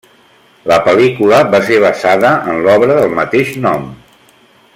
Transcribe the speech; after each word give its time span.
La 0.71 0.77
pel·lícula 0.87 1.41
va 1.55 1.59
ser 1.67 1.77
basada 1.83 2.33
en 2.55 2.65
l'obra 2.69 2.97
del 3.01 3.15
mateix 3.21 3.53
nom. 3.67 3.87